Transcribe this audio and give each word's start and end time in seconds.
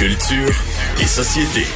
Culture 0.00 0.64
et 0.98 1.06
société. 1.06 1.66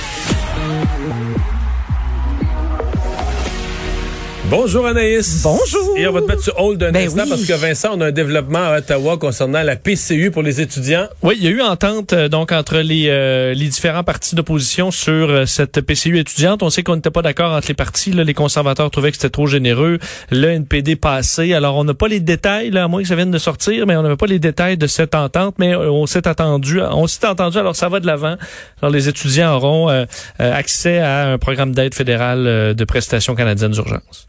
Bonjour 4.51 4.87
Anaïs. 4.87 5.43
Bonjour. 5.43 5.97
Et 5.97 6.07
on 6.07 6.13
va 6.13 6.21
te 6.21 6.27
mettre 6.27 6.43
sur 6.43 6.59
hold 6.61 6.79
d'un 6.79 6.93
Ben 6.93 7.07
instant 7.07 7.23
oui. 7.25 7.31
parce 7.31 7.47
que 7.47 7.53
Vincent, 7.55 7.89
on 7.95 8.01
a 8.03 8.07
un 8.09 8.13
développement 8.13 8.59
à 8.59 8.79
Ottawa 8.79 9.17
concernant 9.17 9.63
la 9.63 9.75
PCU 9.75 10.31
pour 10.31 10.43
les 10.43 10.61
étudiants. 10.61 11.09
Oui, 11.23 11.35
il 11.39 11.45
y 11.45 11.49
a 11.49 11.51
eu 11.51 11.63
entente 11.63 12.13
euh, 12.13 12.29
donc 12.29 12.53
entre 12.53 12.79
les, 12.79 13.07
euh, 13.09 13.55
les 13.55 13.69
différents 13.69 14.05
partis 14.05 14.35
d'opposition 14.35 14.91
sur 14.91 15.31
euh, 15.31 15.47
cette 15.47 15.81
PCU 15.81 16.19
étudiante. 16.19 16.63
On 16.63 16.69
sait 16.69 16.83
qu'on 16.83 16.97
n'était 16.97 17.11
pas 17.11 17.23
d'accord 17.23 17.53
entre 17.53 17.69
les 17.69 17.75
partis. 17.75 18.13
Là. 18.13 18.23
Les 18.23 18.35
conservateurs 18.35 18.91
trouvaient 18.91 19.11
que 19.11 19.17
c'était 19.17 19.31
trop 19.31 19.47
généreux. 19.47 19.99
Le 20.31 20.49
NPD 20.51 20.97
passé. 20.97 21.55
Alors, 21.55 21.77
on 21.77 21.85
n'a 21.85 21.95
pas 21.95 22.09
les 22.09 22.21
détails, 22.21 22.71
là, 22.71 22.85
à 22.85 22.89
moins 22.89 23.01
que 23.01 23.09
ça 23.09 23.17
vienne 23.17 23.31
de 23.31 23.39
sortir, 23.39 23.87
mais 23.87 23.97
on 23.97 24.03
n'avait 24.03 24.17
pas 24.17 24.27
les 24.27 24.39
détails 24.39 24.77
de 24.77 24.87
cette 24.87 25.15
entente. 25.15 25.55
Mais 25.59 25.75
euh, 25.75 25.91
on 25.91 26.05
s'est 26.05 26.29
attendu, 26.29 26.83
on 26.83 27.07
s'est 27.07 27.27
entendu. 27.27 27.57
Alors, 27.59 27.77
ça 27.77 27.89
va 27.89 27.99
de 27.99 28.07
l'avant. 28.07 28.37
Alors, 28.83 28.93
les 28.93 29.09
étudiants 29.09 29.55
auront 29.57 29.89
euh, 29.89 30.05
euh, 30.41 30.53
accès 30.55 30.99
à 30.99 31.29
un 31.29 31.39
programme 31.39 31.73
d'aide 31.75 31.95
fédérale 31.95 32.47
euh, 32.47 32.75
de 32.75 32.85
prestations 32.85 33.35
canadiennes 33.35 33.73
d'urgence. 33.73 34.29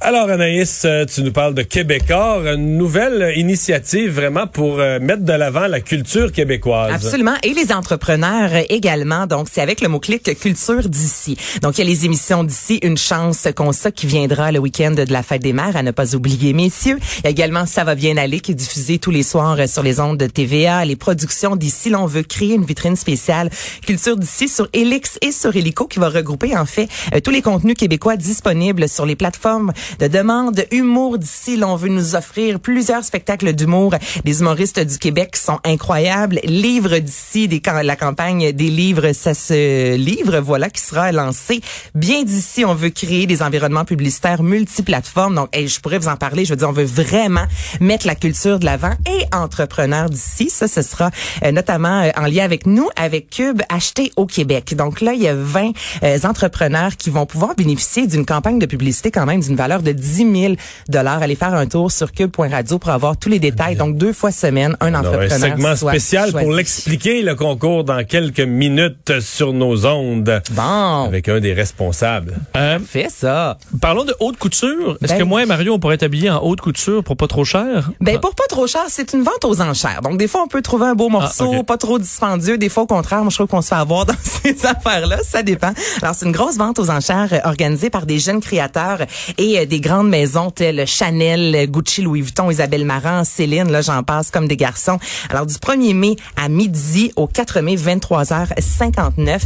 Alors 0.00 0.30
Anaïs, 0.30 0.82
euh, 0.84 1.06
tu 1.06 1.22
nous 1.24 1.32
parles 1.32 1.54
de 1.54 1.62
Québécois, 1.62 2.40
une 2.54 2.76
nouvelle 2.76 3.36
initiative 3.36 4.12
vraiment 4.12 4.46
pour 4.46 4.78
euh, 4.78 5.00
mettre 5.00 5.24
de 5.24 5.32
l'avant 5.32 5.66
la 5.66 5.80
culture 5.80 6.30
québécoise. 6.30 6.94
Absolument. 6.94 7.34
Et 7.42 7.52
les 7.52 7.72
entrepreneurs 7.72 8.52
également. 8.68 9.26
Donc, 9.26 9.48
c'est 9.50 9.60
avec 9.60 9.80
le 9.80 9.88
mot-clic 9.88 10.38
culture 10.38 10.88
d'ici. 10.88 11.36
Donc, 11.62 11.78
il 11.78 11.84
y 11.84 11.84
a 11.84 11.90
les 11.90 12.04
émissions 12.04 12.44
d'ici, 12.44 12.78
une 12.84 12.96
chance 12.96 13.48
qu'on 13.56 13.72
ça 13.72 13.90
qui 13.90 14.06
viendra 14.06 14.52
le 14.52 14.60
week-end 14.60 14.92
de 14.92 15.12
la 15.12 15.24
fête 15.24 15.42
des 15.42 15.52
mères 15.52 15.76
à 15.76 15.82
ne 15.82 15.90
pas 15.90 16.14
oublier, 16.14 16.52
messieurs. 16.52 17.00
Il 17.18 17.24
y 17.24 17.26
a 17.26 17.30
également 17.30 17.66
Ça 17.66 17.82
va 17.82 17.96
bien 17.96 18.16
aller 18.18 18.38
qui 18.38 18.52
est 18.52 18.54
diffusé 18.54 19.00
tous 19.00 19.10
les 19.10 19.24
soirs 19.24 19.58
euh, 19.58 19.66
sur 19.66 19.82
les 19.82 19.98
ondes 19.98 20.16
de 20.16 20.28
TVA. 20.28 20.84
Les 20.84 20.94
productions 20.94 21.56
d'ici, 21.56 21.90
là, 21.90 22.00
on 22.00 22.06
veut 22.06 22.22
créer 22.22 22.54
une 22.54 22.64
vitrine 22.64 22.94
spéciale 22.94 23.50
culture 23.84 24.16
d'ici 24.16 24.48
sur 24.48 24.68
Elix 24.72 25.18
et 25.22 25.32
sur 25.32 25.56
Helico 25.56 25.88
qui 25.88 25.98
va 25.98 26.08
regrouper, 26.08 26.56
en 26.56 26.66
fait, 26.66 26.88
tous 27.24 27.32
les 27.32 27.42
contenus 27.42 27.74
québécois 27.74 28.16
disponibles 28.16 28.88
sur 28.88 29.04
les 29.04 29.16
plateformes 29.16 29.72
de 29.98 30.06
demande. 30.06 30.64
Humour 30.70 31.18
d'ici, 31.18 31.56
là, 31.56 31.68
on 31.68 31.76
veut 31.76 31.88
nous 31.88 32.14
offrir 32.14 32.60
plusieurs 32.60 33.04
spectacles 33.04 33.52
d'humour. 33.52 33.94
Les 34.24 34.40
humoristes 34.40 34.80
du 34.80 34.98
Québec 34.98 35.36
sont 35.36 35.58
incroyables. 35.64 36.40
Livres 36.44 36.98
d'ici, 36.98 37.48
la 37.82 37.96
campagne 37.96 38.52
des 38.52 38.70
livres, 38.70 39.12
ça 39.12 39.34
se 39.34 39.96
livre, 39.96 40.38
voilà, 40.40 40.70
qui 40.70 40.80
sera 40.80 41.12
lancée. 41.12 41.60
Bien 41.94 42.22
d'ici, 42.22 42.64
on 42.64 42.74
veut 42.74 42.90
créer 42.90 43.26
des 43.26 43.42
environnements 43.42 43.84
publicitaires 43.84 44.42
multiplateformes. 44.42 45.34
Donc, 45.34 45.48
hey, 45.52 45.68
je 45.68 45.80
pourrais 45.80 45.98
vous 45.98 46.08
en 46.08 46.16
parler. 46.16 46.44
Je 46.44 46.50
veux 46.50 46.56
dire, 46.56 46.68
on 46.68 46.72
veut 46.72 46.84
vraiment 46.84 47.44
mettre 47.80 48.06
la 48.06 48.14
culture 48.14 48.58
de 48.58 48.64
l'avant 48.64 48.92
et 49.06 49.24
entrepreneurs 49.34 50.10
d'ici. 50.10 50.50
Ça, 50.50 50.68
ce 50.68 50.82
sera 50.82 51.10
euh, 51.44 51.52
notamment 51.52 52.02
euh, 52.02 52.10
en 52.16 52.26
lien 52.26 52.44
avec 52.44 52.66
nous, 52.66 52.88
avec 52.96 53.30
Cube, 53.30 53.62
acheté 53.68 54.12
au 54.16 54.26
Québec. 54.26 54.74
Donc 54.74 55.00
là, 55.00 55.12
il 55.12 55.22
y 55.22 55.28
a 55.28 55.34
20 55.34 55.72
euh, 56.02 56.18
entrepreneurs 56.24 56.96
qui 56.96 57.10
vont 57.10 57.26
pouvoir 57.26 57.54
bénéficier 57.54 58.06
d'une 58.06 58.26
campagne 58.26 58.58
de 58.58 58.66
publicité 58.66 59.10
quand 59.10 59.26
même 59.26 59.40
d'une 59.40 59.56
valeur 59.56 59.77
de 59.82 59.92
10 59.92 60.40
000 60.40 60.54
dollars. 60.88 61.22
Allez 61.22 61.34
faire 61.36 61.54
un 61.54 61.66
tour 61.66 61.90
sur 61.92 62.12
cube.radio 62.12 62.78
pour 62.78 62.90
avoir 62.90 63.16
tous 63.16 63.28
les 63.28 63.38
détails. 63.38 63.76
Donc 63.76 63.96
deux 63.96 64.12
fois 64.12 64.30
semaine, 64.32 64.76
un 64.80 64.94
Alors, 64.94 65.00
entrepreneur 65.12 65.32
un 65.32 65.38
segment 65.38 65.76
soit 65.76 65.92
spécial 65.92 66.32
pour 66.32 66.52
l'expliquer 66.52 67.22
le 67.22 67.34
concours 67.34 67.84
dans 67.84 68.04
quelques 68.04 68.40
minutes 68.40 69.20
sur 69.20 69.52
nos 69.52 69.86
ondes 69.86 70.42
Bon, 70.52 71.04
avec 71.04 71.28
un 71.28 71.40
des 71.40 71.52
responsables. 71.52 72.34
Euh, 72.56 72.78
fais 72.84 73.08
ça. 73.10 73.58
parlons 73.80 74.04
de 74.04 74.14
haute 74.20 74.36
couture. 74.38 74.96
Est-ce 75.02 75.12
Ben- 75.12 75.18
que 75.18 75.24
moi 75.24 75.42
et 75.42 75.46
Mario, 75.46 75.74
on 75.74 75.78
pourrait 75.78 75.94
être 75.96 76.02
habillés 76.02 76.30
en 76.30 76.42
haute 76.42 76.60
couture 76.60 77.02
pour 77.04 77.16
pas 77.16 77.26
trop 77.26 77.44
cher? 77.44 77.90
Ben 78.00 78.18
pour 78.18 78.34
pas 78.34 78.44
trop 78.48 78.66
cher, 78.66 78.84
c'est 78.88 79.12
une 79.12 79.22
vente 79.22 79.44
aux 79.44 79.60
enchères. 79.60 80.00
Donc 80.02 80.18
des 80.18 80.28
fois 80.28 80.42
on 80.42 80.48
peut 80.48 80.62
trouver 80.62 80.86
un 80.86 80.94
beau 80.94 81.08
morceau, 81.08 81.54
Ah, 81.60 81.62
pas 81.64 81.76
trop 81.76 81.98
dispendieux. 81.98 82.58
Des 82.58 82.68
fois 82.68 82.84
au 82.84 82.86
contraire, 82.86 83.20
moi 83.20 83.30
je 83.30 83.36
trouve 83.36 83.46
qu'on 83.48 83.62
se 83.62 83.68
fait 83.68 83.74
avoir 83.74 84.06
dans 84.06 84.14
ces 84.22 84.66
affaires-là. 84.66 85.18
Ça 85.22 85.42
dépend. 85.42 85.72
Alors 86.02 86.14
c'est 86.14 86.26
une 86.26 86.32
grosse 86.32 86.56
vente 86.56 86.78
aux 86.78 86.90
enchères 86.90 87.28
euh, 87.32 87.38
organisée 87.48 87.90
par 87.90 88.06
des 88.06 88.18
jeunes 88.18 88.40
créateurs 88.40 88.98
et 89.38 89.58
euh, 89.60 89.66
des 89.68 89.80
grandes 89.80 90.08
maisons 90.08 90.50
telles 90.50 90.86
Chanel, 90.86 91.66
Gucci, 91.70 92.02
Louis 92.02 92.22
Vuitton, 92.22 92.50
Isabelle 92.50 92.84
Marant, 92.84 93.24
Céline. 93.24 93.70
Là 93.70 93.80
j'en 93.82 94.02
passe 94.02 94.30
comme 94.30 94.48
des 94.48 94.56
garçons. 94.56 94.98
Alors 95.30 95.46
du 95.46 95.54
1er 95.54 95.94
mai 95.94 96.16
à 96.36 96.48
midi 96.48 97.12
au 97.16 97.26
4 97.26 97.60
mai 97.60 97.76
23h59, 97.76 99.38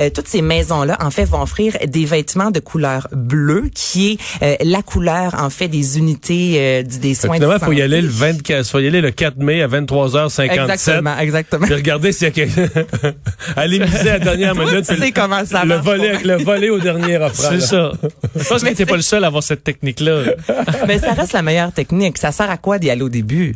euh, 0.00 0.10
toutes 0.10 0.28
ces 0.28 0.42
maisons-là 0.42 0.96
en 1.00 1.10
fait 1.10 1.24
vont 1.24 1.42
offrir 1.42 1.76
des 1.86 2.04
vêtements 2.04 2.50
de 2.50 2.60
couleur 2.60 3.08
bleue 3.12 3.70
qui 3.74 4.12
est 4.12 4.18
euh, 4.42 4.56
la 4.64 4.82
couleur 4.82 5.34
en 5.38 5.50
fait 5.50 5.68
des 5.68 5.98
unités 5.98 6.54
euh, 6.56 6.82
du- 6.82 6.98
des 6.98 7.14
soins 7.14 7.38
de 7.38 7.44
Finalement, 7.44 7.64
faut 7.64 7.72
y 7.72 7.82
aller 7.82 8.00
le 8.00 8.08
24, 8.08 8.66
faut 8.68 8.78
y 8.80 8.86
aller 8.86 9.00
le 9.00 9.10
4 9.10 9.36
mai 9.38 9.62
à 9.62 9.68
23h57. 9.68 10.50
Exactement, 10.60 11.18
exactement. 11.18 11.66
Puis 11.66 11.74
regardez 11.74 12.12
s'il 12.12 12.24
y 12.24 12.26
a 12.28 12.30
quelqu'un. 12.32 12.68
Allez 13.56 13.78
miser 13.78 14.10
à 14.10 14.18
la 14.18 14.24
dernière 14.24 14.54
minute. 14.58 14.86
tu 14.88 14.96
sais 14.96 15.12
comment 15.12 15.44
ça 15.44 15.62
le 15.62 15.68
marche, 15.68 15.84
volet, 15.84 16.12
pour 16.18 16.26
le 16.26 16.36
volet 16.42 16.70
au 16.70 16.78
dernier 16.78 17.16
offrant. 17.22 17.50
C'est 17.50 17.60
ça. 17.60 17.92
Je 18.34 18.44
pense 18.48 18.62
que 18.62 18.72
t'es 18.72 18.86
pas 18.86 18.96
le 18.96 19.02
seul 19.02 19.24
à 19.24 19.26
avoir 19.28 19.42
cette 19.42 19.62
technique-là. 19.66 20.24
Mais 20.86 20.98
ça 20.98 21.12
reste 21.12 21.32
la 21.32 21.42
meilleure 21.42 21.72
technique. 21.72 22.16
Ça 22.18 22.32
sert 22.32 22.50
à 22.50 22.56
quoi 22.56 22.78
d'y 22.78 22.88
aller 22.88 23.02
au 23.02 23.08
début? 23.08 23.54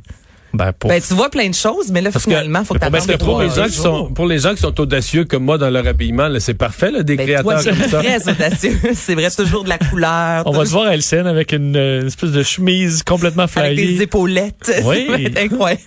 Ben, 0.52 0.72
pour... 0.72 0.90
Ben, 0.90 1.00
tu 1.00 1.14
vois 1.14 1.30
plein 1.30 1.48
de 1.48 1.54
choses, 1.54 1.90
mais 1.92 2.00
là, 2.00 2.10
Parce 2.10 2.24
que- 2.24 2.30
finalement, 2.30 2.64
faut 2.64 2.74
que 2.74 2.80
que 2.80 3.16
pour 3.16 3.18
trois 3.18 3.44
les 3.44 3.50
gens 3.50 3.66
qui 3.66 3.72
sont 3.76 4.10
pour 4.12 4.26
les 4.26 4.38
gens 4.38 4.54
qui 4.54 4.60
sont 4.60 4.80
audacieux 4.80 5.24
comme 5.24 5.44
moi 5.44 5.58
dans 5.58 5.70
leur 5.70 5.86
habillement, 5.86 6.28
là, 6.28 6.40
c'est 6.40 6.54
parfait 6.54 6.90
là, 6.90 7.02
des 7.02 7.16
Ben, 7.16 7.26
créateurs 7.26 7.62
toi, 7.62 7.72
comme 7.72 7.88
ça. 7.88 7.98
très 8.02 8.28
audacieux. 8.28 8.78
C'est 8.94 9.14
vrai, 9.14 9.30
toujours 9.30 9.64
de 9.64 9.68
la 9.68 9.78
couleur. 9.78 10.42
On 10.46 10.50
va 10.52 10.64
se 10.66 10.70
voir 10.72 10.86
à 10.86 10.96
LCN 10.96 11.26
avec 11.26 11.52
une, 11.52 11.76
euh, 11.76 12.00
une 12.02 12.06
espèce 12.08 12.30
de 12.32 12.42
chemise 12.42 13.02
complètement 13.02 13.44
avec 13.56 13.76
des 13.76 13.82
flyée. 13.86 14.02
épaulettes. 14.02 14.72
Oui. 14.84 15.32
Incroyable. 15.36 15.82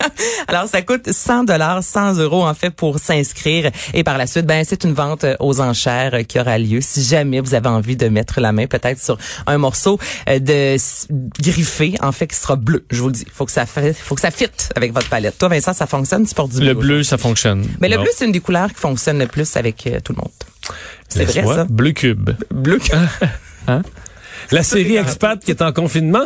Alors, 0.48 0.68
ça 0.68 0.82
coûte 0.82 1.12
100 1.12 1.44
dollars, 1.46 1.84
100 1.84 2.16
euros, 2.20 2.44
en 2.46 2.54
fait, 2.54 2.70
pour 2.70 3.00
s'inscrire. 3.00 3.70
Et 3.94 4.04
par 4.04 4.18
la 4.18 4.28
suite, 4.28 4.46
ben, 4.46 4.64
c'est 4.68 4.84
une 4.84 4.94
vente 4.94 5.24
euh, 5.24 5.36
aux 5.40 5.60
enchères 5.62 6.14
euh, 6.14 6.24
qui 6.24 6.40
aura 6.40 6.58
lieu. 6.58 6.80
Si 6.82 7.04
jamais 7.04 7.40
vous 7.42 7.54
avez 7.54 7.68
envie 7.70 7.96
de 7.98 8.08
mettre 8.08 8.40
la 8.40 8.52
main 8.52 8.68
peut-être 8.68 9.02
sur 9.02 9.18
un 9.48 9.58
morceau 9.58 10.00
de 10.28 10.78
griffé, 11.42 11.96
en 12.02 12.12
fait, 12.12 12.28
qui 12.28 12.36
sera 12.36 12.56
bleu. 12.56 12.86
Je 12.92 13.02
vous 13.02 13.08
le 13.08 13.14
dis. 13.14 13.26
Faut 13.34 13.46
que 13.46 13.52
ça 13.52 13.66
fait, 13.66 13.94
faut 13.94 14.16
que 14.16 14.22
ça 14.22 14.32
fitte 14.32 14.53
avec 14.76 14.94
votre 14.94 15.10
palette. 15.10 15.38
Toi, 15.38 15.50
Vincent, 15.50 15.74
ça 15.74 15.88
fonctionne, 15.88 16.26
tu 16.26 16.34
portes 16.34 16.52
du 16.52 16.58
bleu. 16.58 16.68
Le 16.68 16.74
bleu, 16.74 17.04
ça 17.04 17.18
fonctionne. 17.18 17.66
Mais 17.80 17.90
le 17.90 17.98
bleu, 17.98 18.10
c'est 18.16 18.26
une 18.26 18.32
des 18.32 18.40
couleurs 18.40 18.70
qui 18.70 18.80
fonctionne 18.80 19.20
le 19.20 19.28
plus 19.28 19.56
avec 19.58 19.86
euh, 19.88 20.00
tout 20.04 20.14
le 20.14 20.18
monde. 20.18 20.32
C'est 21.10 21.26
vrai, 21.26 21.34
Laisse-moi. 21.36 21.56
ça? 21.56 21.66
Bleu 21.70 21.92
cube. 21.92 22.30
Bleu. 22.52 22.80
La 24.52 24.64
série 24.64 24.98
Expat 24.98 25.44
qui 25.44 25.52
est 25.52 25.62
en 25.62 25.72
confinement? 25.72 26.26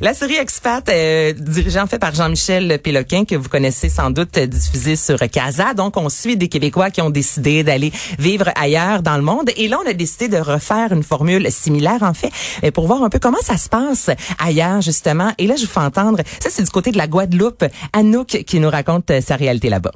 La 0.00 0.14
série 0.14 0.36
Expat, 0.36 0.88
euh, 0.88 1.32
dirigée 1.32 1.80
en 1.80 1.86
fait 1.86 1.98
par 1.98 2.14
Jean-Michel 2.14 2.78
Péloquin, 2.82 3.24
que 3.24 3.34
vous 3.34 3.48
connaissez 3.48 3.88
sans 3.88 4.10
doute, 4.10 4.36
euh, 4.36 4.46
diffusée 4.46 4.96
sur 4.96 5.18
Casa. 5.30 5.74
Donc, 5.74 5.96
on 5.96 6.08
suit 6.08 6.36
des 6.36 6.48
Québécois 6.48 6.90
qui 6.90 7.00
ont 7.00 7.10
décidé 7.10 7.62
d'aller 7.62 7.92
vivre 8.18 8.50
ailleurs 8.56 9.02
dans 9.02 9.16
le 9.16 9.22
monde. 9.22 9.50
Et 9.56 9.68
là, 9.68 9.78
on 9.84 9.88
a 9.88 9.92
décidé 9.92 10.28
de 10.28 10.38
refaire 10.38 10.92
une 10.92 11.02
formule 11.02 11.50
similaire, 11.50 12.02
en 12.02 12.14
fait, 12.14 12.30
euh, 12.64 12.70
pour 12.70 12.86
voir 12.86 13.02
un 13.02 13.10
peu 13.10 13.18
comment 13.18 13.40
ça 13.42 13.56
se 13.56 13.68
passe 13.68 14.10
ailleurs, 14.38 14.80
justement. 14.80 15.32
Et 15.38 15.46
là, 15.46 15.56
je 15.56 15.62
vous 15.62 15.72
fais 15.72 15.80
entendre, 15.80 16.20
ça, 16.40 16.50
c'est 16.50 16.62
du 16.62 16.70
côté 16.70 16.90
de 16.90 16.98
la 16.98 17.06
Guadeloupe, 17.06 17.64
Anouk 17.92 18.44
qui 18.46 18.60
nous 18.60 18.70
raconte 18.70 19.10
euh, 19.10 19.20
sa 19.20 19.36
réalité 19.36 19.68
là-bas. 19.68 19.92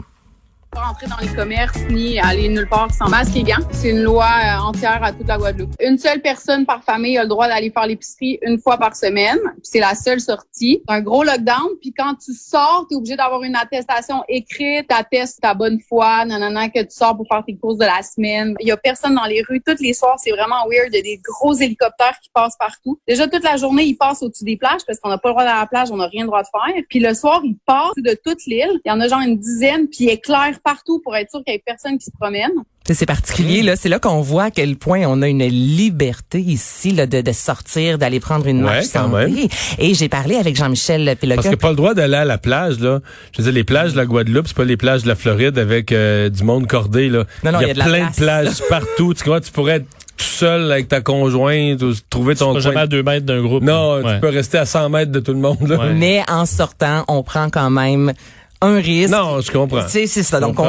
Rentrer 0.81 1.07
dans 1.07 1.17
les 1.21 1.35
commerces 1.35 1.79
ni 1.91 2.19
aller 2.19 2.49
nulle 2.49 2.69
part 2.69 2.91
sans 2.93 3.09
masque 3.09 3.37
et 3.37 3.43
gants. 3.43 3.67
C'est 3.73 3.91
une 3.91 4.03
loi 4.03 4.27
euh, 4.27 4.59
entière 4.61 5.03
à 5.03 5.13
toute 5.13 5.27
la 5.27 5.39
Guadeloupe. 5.39 5.75
Une 5.81 5.99
seule 5.99 6.21
personne 6.21 6.67
par 6.67 6.83
famille 6.85 7.17
a 7.19 7.23
le 7.23 7.29
droit 7.29 7.49
d'aller 7.49 7.71
faire 7.71 7.87
l'épicerie 7.87 8.39
une 8.43 8.59
fois 8.59 8.77
par 8.79 8.95
semaine. 8.95 9.39
C'est 9.63 9.81
la 9.81 9.95
seule 9.95 10.21
sortie. 10.21 10.83
Un 10.89 11.01
gros 11.01 11.25
lockdown. 11.25 11.71
Puis 11.81 11.93
quand 11.93 12.15
tu 12.15 12.33
sors, 12.35 12.87
tu 12.89 12.95
es 12.95 12.97
obligé 12.97 13.17
d'avoir 13.17 13.43
une 13.43 13.57
attestation 13.57 14.23
écrite, 14.29 14.89
t'attestes 14.89 15.41
ta 15.41 15.55
bonne 15.55 15.81
foi, 15.81 16.25
nanana, 16.25 16.69
que 16.69 16.81
tu 16.81 16.91
sors 16.91 17.17
pour 17.17 17.27
faire 17.29 17.43
tes 17.47 17.57
courses 17.57 17.79
de 17.79 17.85
la 17.85 18.03
semaine. 18.03 18.55
Il 18.61 18.69
y 18.69 18.73
a 18.73 18.77
personne 18.77 19.15
dans 19.15 19.25
les 19.25 19.43
rues. 19.43 19.63
Tous 19.67 19.81
les 19.81 19.95
soirs, 19.95 20.17
c'est 20.19 20.33
vraiment 20.33 20.67
weird. 20.69 20.89
Il 20.93 20.97
y 20.97 20.99
a 20.99 21.03
des 21.03 21.21
gros 21.25 21.55
hélicoptères 21.55 22.19
qui 22.23 22.31
passent 22.33 22.57
partout. 22.59 22.99
Déjà, 23.09 23.27
toute 23.27 23.45
la 23.45 23.57
journée, 23.57 23.85
ils 23.85 23.97
passent 23.97 24.23
au-dessus 24.23 24.45
des 24.45 24.57
plages 24.57 24.83
parce 24.87 25.01
qu'on 25.01 25.09
n'a 25.09 25.19
pas 25.19 25.29
le 25.29 25.35
droit 25.35 25.45
d'aller 25.45 25.57
à 25.57 25.61
la 25.61 25.67
plage, 25.67 25.91
on 25.91 25.97
n'a 25.97 26.07
rien 26.07 26.23
le 26.23 26.29
droit 26.29 26.43
de 26.43 26.49
faire. 26.49 26.83
Puis 26.89 27.01
le 27.01 27.15
soir, 27.15 27.41
ils 27.45 27.57
passent 27.65 27.93
de 27.97 28.17
toute 28.25 28.45
l'île. 28.47 28.81
Il 28.85 28.89
y 28.89 28.93
en 28.93 29.01
a 29.01 29.09
genre 29.09 29.21
une 29.21 29.39
dizaine, 29.39 29.89
puis 29.89 30.05
ils 30.05 30.11
éclairent 30.11 30.61
partout 30.67 31.01
pour 31.05 31.15
être 31.17 31.31
sûr 31.31 31.41
qu'il 31.45 31.55
y 31.55 31.57
ait 31.57 31.63
personne 31.65 31.97
qui 31.99 32.07
se 32.07 32.11
promène. 32.19 32.51
C'est 32.91 33.07
particulier, 33.07 33.63
là. 33.63 33.75
C'est 33.77 33.89
là 33.89 33.99
qu'on 33.99 34.21
voit 34.21 34.45
à 34.45 34.51
quel 34.51 34.77
point 34.77 35.03
on 35.07 35.23
a 35.23 35.29
une 35.29 35.45
liberté 35.45 36.41
ici, 36.41 36.91
là, 36.93 37.07
de, 37.07 37.21
de 37.21 37.33
sortir, 37.33 37.99
d'aller 37.99 38.21
prendre 38.21 38.47
une 38.47 38.59
Ouais, 38.59 38.65
marche 38.77 38.87
quand 38.93 39.03
sans 39.05 39.09
même. 39.09 39.37
Et 39.79 39.95
j'ai 39.95 40.09
parlé 40.09 40.37
avec 40.37 40.57
Jean-Michel 40.57 41.05
Parce 41.07 41.19
Péloquin. 41.21 41.51
que 41.51 41.57
pas 41.57 41.71
le 41.71 41.77
droit 41.77 41.95
d'aller 41.95 42.17
à 42.17 42.25
la 42.25 42.39
plage, 42.39 42.79
là. 42.81 43.01
Je 43.33 43.39
veux 43.39 43.45
dire, 43.45 43.53
les 43.53 43.65
plages 43.65 43.93
de 43.93 43.97
la 43.97 44.07
Guadeloupe, 44.07 44.47
c'est 44.49 44.57
pas 44.57 44.65
les 44.65 44.77
plages 44.77 45.03
de 45.05 45.09
la 45.09 45.15
Floride 45.17 45.59
avec 45.59 45.93
euh, 45.93 46.29
du 46.29 46.43
monde 46.45 46.67
cordé, 46.67 47.09
là. 47.09 47.25
Non, 47.45 47.53
non, 47.53 47.61
il 47.61 47.69
y 47.69 47.71
a, 47.71 47.75
de 47.75 47.81
plein 47.81 47.87
place. 48.07 48.17
de 48.17 48.23
plages 48.23 48.63
partout. 48.69 49.15
Tu 49.15 49.25
vois, 49.25 49.41
tu 49.41 49.51
pourrais 49.53 49.77
être 49.77 49.87
tout 50.17 50.25
seul 50.25 50.71
avec 50.73 50.89
ta 50.89 51.01
conjointe 51.01 51.83
ou 51.83 51.93
trouver 52.09 52.37
ton 52.37 52.55
Pas 52.55 52.61
jamais 52.61 52.75
coin. 52.75 52.83
à 52.83 52.87
deux 52.87 53.03
mètres 53.03 53.27
d'un 53.27 53.43
groupe. 53.43 53.63
Non, 53.65 53.97
Ouais. 54.03 54.15
tu 54.15 54.21
peux 54.21 54.29
rester 54.29 54.59
à 54.59 54.65
100 54.65 54.89
mètres 54.91 55.13
de 55.13 55.21
tout 55.21 55.33
le 55.33 55.39
monde, 55.41 55.59
là. 55.69 55.77
Ouais. 55.77 55.93
Mais 55.95 56.23
en 56.29 56.47
sortant, 56.47 57.05
on 57.09 57.23
prend 57.23 57.51
quand 57.51 57.69
même 57.71 58.13
un 58.61 58.77
risque. 58.77 59.13
Non, 59.13 59.41
je 59.41 59.51
comprends. 59.51 59.85
Tu 59.85 60.07
c'est 60.07 60.23
ça. 60.23 60.41
Donc, 60.41 60.59
on, 60.59 60.65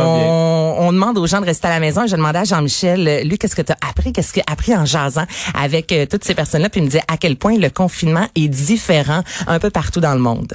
on 0.79 0.91
demande 0.91 1.17
aux 1.17 1.27
gens 1.27 1.41
de 1.41 1.45
rester 1.45 1.67
à 1.67 1.71
la 1.71 1.79
maison. 1.79 2.03
Et 2.03 2.07
je 2.07 2.15
demandais 2.15 2.39
à 2.39 2.43
Jean-Michel, 2.43 3.07
euh, 3.07 3.23
lui, 3.23 3.37
qu'est-ce 3.37 3.55
que 3.55 3.61
tu 3.61 3.71
as 3.71 3.77
appris? 3.89 4.13
Qu'est-ce 4.13 4.33
qu'il 4.33 4.43
a 4.47 4.51
appris 4.51 4.75
en 4.75 4.85
jasant 4.85 5.25
avec 5.53 5.91
euh, 5.91 6.05
toutes 6.05 6.23
ces 6.23 6.35
personnes-là? 6.35 6.69
Puis 6.69 6.81
il 6.81 6.83
me 6.83 6.89
disait 6.89 7.03
à 7.07 7.17
quel 7.17 7.35
point 7.35 7.57
le 7.57 7.69
confinement 7.69 8.27
est 8.35 8.47
différent 8.47 9.21
un 9.47 9.59
peu 9.59 9.69
partout 9.69 9.99
dans 9.99 10.13
le 10.13 10.19
monde. 10.19 10.53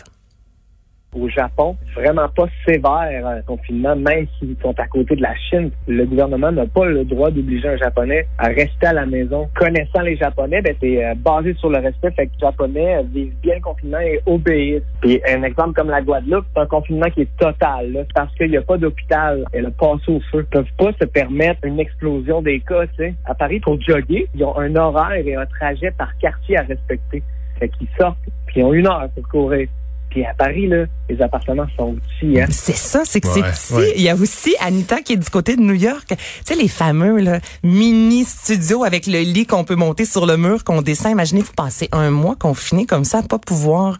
Au 1.15 1.29
Japon, 1.29 1.77
vraiment 1.95 2.29
pas 2.29 2.47
sévère 2.67 3.27
un 3.27 3.43
confinement, 3.43 3.95
même 3.97 4.27
s'ils 4.39 4.57
sont 4.63 4.75
à 4.79 4.87
côté 4.87 5.17
de 5.17 5.23
la 5.23 5.35
Chine. 5.37 5.71
Le 5.87 6.05
gouvernement 6.05 6.53
n'a 6.53 6.67
pas 6.67 6.87
le 6.87 7.05
droit 7.05 7.31
d'obliger 7.31 7.69
un 7.69 7.77
Japonais 7.77 8.27
à 8.39 8.49
rester 8.49 8.87
à 8.87 8.93
la 8.93 9.07
maison. 9.07 9.49
Connaissant 9.55 10.03
les 10.03 10.17
Japonais, 10.17 10.63
ben, 10.63 10.75
c'est 10.81 11.05
euh, 11.05 11.15
basé 11.17 11.55
sur 11.55 11.71
le 11.71 11.79
respect, 11.79 12.11
fait 12.13 12.27
que 12.27 12.33
les 12.33 12.41
Japonais 12.41 13.03
vivent 13.13 13.35
bien 13.43 13.57
le 13.57 13.61
confinement 13.61 14.01
et 14.01 14.21
obéissent. 14.27 14.83
Puis 15.01 15.21
un 15.29 15.43
exemple 15.43 15.75
comme 15.75 15.91
la 15.91 16.03
Guadeloupe, 16.03 16.47
c'est 16.55 16.61
un 16.61 16.67
confinement 16.67 17.11
qui 17.11 17.23
est 17.23 17.37
total, 17.39 17.93
là, 17.93 18.01
parce 18.15 18.35
qu'il 18.35 18.51
n'y 18.51 18.57
a 18.57 18.63
pas 18.63 18.79
d'hôpital. 18.79 19.45
Elle 19.53 19.67
a 19.67 19.71
passé 19.71 20.05
au 20.09 20.21
feu. 20.31 20.41
Ils 20.41 20.45
peuvent 20.47 20.77
pas 20.79 20.93
se 21.01 21.05
permettre 21.05 21.65
une 21.65 21.81
explosion 21.81 22.43
des 22.43 22.61
cas. 22.61 22.83
À 23.27 23.35
Paris, 23.35 23.61
pour 23.61 23.81
jogger, 23.81 24.27
ils 24.35 24.45
ont 24.45 24.59
un 24.59 24.75
horaire 24.75 25.25
et 25.25 25.35
un 25.35 25.47
trajet 25.47 25.91
par 25.93 26.17
quartier 26.19 26.59
à 26.59 26.63
respecter. 26.63 27.23
Fait 27.59 27.69
qu'ils 27.69 27.89
sortent, 27.99 28.19
puis 28.47 28.61
ils 28.61 28.65
ont 28.65 28.73
une 28.73 28.87
heure 28.87 29.09
pour 29.15 29.29
courir. 29.29 29.69
Puis 30.13 30.25
à 30.27 30.35
Paris, 30.35 30.67
là, 30.69 30.85
les 31.09 31.21
appartements 31.23 31.67
sont 31.77 31.95
petits. 31.97 32.41
Hein? 32.41 32.47
C'est 32.51 32.77
ça, 32.77 33.03
c'est 33.05 33.21
que 33.21 33.29
Ouais, 33.29 33.41
c'est 33.55 33.75
petit. 33.75 33.81
ouais. 33.81 33.93
Il 33.97 34.03
y 34.03 34.09
a 34.11 34.15
aussi 34.15 34.55
Anita 34.61 35.01
qui 35.01 35.15
est 35.15 35.17
du 35.17 35.31
côté 35.31 35.57
de 35.57 35.63
New 35.63 35.75
York. 35.75 36.05
Tu 36.09 36.17
sais, 36.45 36.55
les 36.55 36.69
fameux 36.69 37.19
là, 37.21 37.41
mini 37.63 38.25
studios 38.25 38.85
avec 38.85 39.07
le 39.07 39.21
lit 39.21 39.47
qu'on 39.47 39.65
peut 39.65 39.75
monter 39.75 40.05
sur 40.05 40.27
le 40.27 40.37
mur, 40.37 40.65
qu'on 40.65 40.83
descend. 40.83 41.13
Imaginez, 41.13 41.41
vous 41.41 41.55
passez 41.57 41.89
un 41.93 42.11
mois 42.11 42.37
confiné 42.37 42.85
comme 42.87 43.05
ça, 43.05 43.23
pas 43.23 43.39
pouvoir 43.39 43.99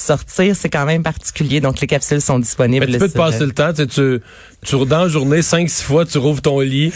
sortir. 0.00 0.54
C'est 0.56 0.68
quand 0.68 0.86
même 0.86 1.02
particulier. 1.02 1.60
Donc, 1.60 1.80
les 1.80 1.86
capsules 1.86 2.20
sont 2.20 2.38
disponibles. 2.38 2.86
Mais 2.86 2.92
tu 2.92 2.98
peux 2.98 3.08
te 3.08 3.16
passer 3.16 3.46
le 3.46 3.52
temps, 3.52 3.72
tu, 3.72 3.82
sais, 3.82 3.86
tu, 3.86 4.20
tu 4.64 4.86
dans 4.86 5.02
la 5.02 5.08
journée, 5.08 5.42
cinq, 5.42 5.68
six 5.68 5.82
fois, 5.82 6.04
tu 6.04 6.18
rouvres 6.18 6.42
ton 6.42 6.60
lit. 6.60 6.92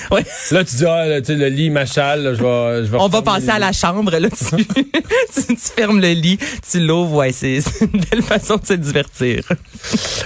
Là, 0.51 0.65
tu 0.65 0.77
dis, 0.77 0.87
ah, 0.87 1.07
là, 1.07 1.21
tu 1.21 1.29
sais, 1.29 1.35
le 1.35 1.49
lit 1.49 1.71
m'achale, 1.71 2.23
là, 2.23 2.35
je 2.35 2.43
vais, 2.43 2.87
je 2.87 2.91
vais 2.91 2.99
On 3.01 3.09
va 3.09 3.23
passer 3.23 3.51
à 3.51 3.59
la 3.59 3.73
chambre, 3.73 4.11
là, 4.17 4.29
tu, 4.29 4.65
tu, 4.65 5.47
tu 5.47 5.57
fermes 5.57 6.01
le 6.01 6.13
lit, 6.13 6.39
tu 6.71 6.81
l'ouvres, 6.81 7.17
ouais, 7.17 7.33
c'est 7.33 7.61
c'est 7.61 7.85
une 7.85 8.01
belle 8.01 8.23
façon 8.23 8.57
de 8.57 8.67
se 8.67 8.75
divertir. 8.75 9.45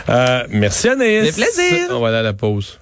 Euh, 0.08 0.44
merci 0.50 0.88
Anaïs. 0.88 1.34
Fait 1.34 1.42
plaisir. 1.42 1.88
On 1.90 2.00
va 2.00 2.08
aller 2.08 2.16
à 2.18 2.22
la 2.22 2.32
pause. 2.32 2.78